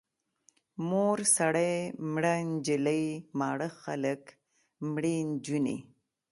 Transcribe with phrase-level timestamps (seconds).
[0.89, 1.73] مور سړی،
[2.11, 3.05] مړه نجلۍ،
[3.39, 4.21] ماړه خلک،
[4.91, 5.77] مړې نجونې.